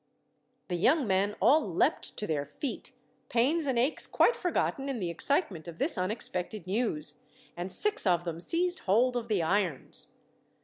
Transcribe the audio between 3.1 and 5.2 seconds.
pains and aches quite forgotten in the